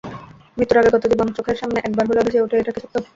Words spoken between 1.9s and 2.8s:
হলেও ভেসে ওঠে, এটা কি